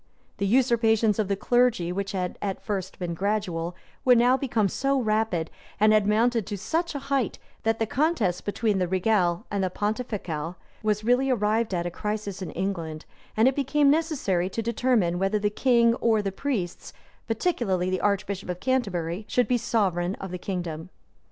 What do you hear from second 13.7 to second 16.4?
necessary to determine whether the king or the